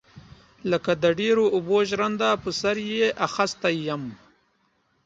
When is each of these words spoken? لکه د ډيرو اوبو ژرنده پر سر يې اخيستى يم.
لکه 0.71 0.91
د 1.03 1.05
ډيرو 1.19 1.43
اوبو 1.55 1.77
ژرنده 1.89 2.29
پر 2.41 2.51
سر 2.61 2.77
يې 2.91 3.07
اخيستى 3.27 3.71
يم. 3.87 4.03